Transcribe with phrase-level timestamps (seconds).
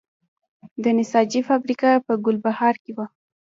[0.83, 3.05] د نساجي فابریکه په ګلبهار کې وه